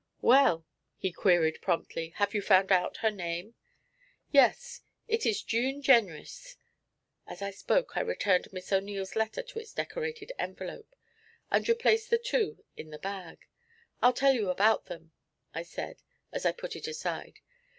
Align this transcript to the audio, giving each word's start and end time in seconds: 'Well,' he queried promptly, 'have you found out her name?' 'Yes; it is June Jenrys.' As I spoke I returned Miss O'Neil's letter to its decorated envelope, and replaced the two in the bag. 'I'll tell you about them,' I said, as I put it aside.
'Well,' 0.19 0.65
he 0.97 1.11
queried 1.11 1.61
promptly, 1.61 2.09
'have 2.15 2.33
you 2.33 2.41
found 2.41 2.71
out 2.71 2.97
her 3.05 3.11
name?' 3.11 3.53
'Yes; 4.31 4.81
it 5.07 5.27
is 5.27 5.43
June 5.43 5.83
Jenrys.' 5.83 6.55
As 7.27 7.43
I 7.43 7.51
spoke 7.51 7.95
I 7.95 7.99
returned 8.01 8.51
Miss 8.51 8.71
O'Neil's 8.73 9.15
letter 9.15 9.43
to 9.43 9.59
its 9.59 9.73
decorated 9.75 10.31
envelope, 10.39 10.95
and 11.51 11.69
replaced 11.69 12.09
the 12.09 12.17
two 12.17 12.63
in 12.75 12.89
the 12.89 12.97
bag. 12.97 13.45
'I'll 14.01 14.13
tell 14.13 14.33
you 14.33 14.49
about 14.49 14.85
them,' 14.87 15.11
I 15.53 15.61
said, 15.61 16.01
as 16.31 16.47
I 16.47 16.51
put 16.51 16.75
it 16.75 16.87
aside. 16.87 17.39